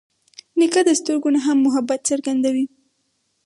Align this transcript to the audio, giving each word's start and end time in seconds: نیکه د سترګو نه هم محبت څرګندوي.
نیکه 0.57 0.81
د 0.87 0.89
سترګو 0.99 1.29
نه 1.35 1.39
هم 1.45 1.57
محبت 1.65 1.99
څرګندوي. 2.09 2.65